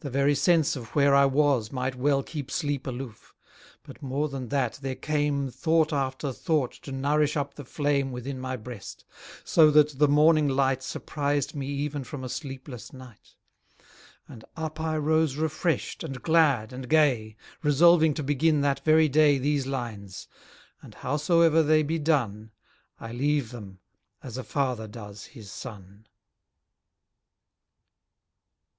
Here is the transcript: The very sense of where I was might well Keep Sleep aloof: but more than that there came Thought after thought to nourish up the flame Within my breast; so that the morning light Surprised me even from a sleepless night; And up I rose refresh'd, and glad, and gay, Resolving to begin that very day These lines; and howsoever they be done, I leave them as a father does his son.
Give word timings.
The 0.00 0.08
very 0.08 0.34
sense 0.34 0.76
of 0.76 0.88
where 0.94 1.14
I 1.14 1.26
was 1.26 1.70
might 1.70 1.94
well 1.94 2.22
Keep 2.22 2.50
Sleep 2.50 2.86
aloof: 2.86 3.34
but 3.82 4.00
more 4.00 4.30
than 4.30 4.48
that 4.48 4.78
there 4.80 4.94
came 4.94 5.50
Thought 5.50 5.92
after 5.92 6.32
thought 6.32 6.72
to 6.80 6.90
nourish 6.90 7.36
up 7.36 7.52
the 7.52 7.66
flame 7.66 8.10
Within 8.10 8.40
my 8.40 8.56
breast; 8.56 9.04
so 9.44 9.70
that 9.72 9.98
the 9.98 10.08
morning 10.08 10.48
light 10.48 10.82
Surprised 10.82 11.54
me 11.54 11.66
even 11.66 12.02
from 12.02 12.24
a 12.24 12.30
sleepless 12.30 12.94
night; 12.94 13.34
And 14.26 14.42
up 14.56 14.80
I 14.80 14.96
rose 14.96 15.36
refresh'd, 15.36 16.02
and 16.02 16.22
glad, 16.22 16.72
and 16.72 16.88
gay, 16.88 17.36
Resolving 17.62 18.14
to 18.14 18.22
begin 18.22 18.62
that 18.62 18.80
very 18.86 19.06
day 19.10 19.36
These 19.36 19.66
lines; 19.66 20.28
and 20.80 20.94
howsoever 20.94 21.62
they 21.62 21.82
be 21.82 21.98
done, 21.98 22.52
I 22.98 23.12
leave 23.12 23.50
them 23.50 23.80
as 24.22 24.38
a 24.38 24.44
father 24.44 24.88
does 24.88 25.26
his 25.26 25.50
son. 25.52 26.06